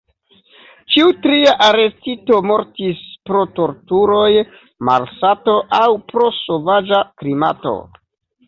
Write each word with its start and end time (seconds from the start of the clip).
Ĉiu 0.93 1.09
tria 1.25 1.51
arestito 1.65 2.39
mortis 2.51 3.03
pro 3.31 3.43
torturoj, 3.59 4.31
malsato 4.91 5.57
aŭ 5.83 5.87
pro 6.15 6.29
sovaĝa 6.43 7.07
klimato. 7.23 7.77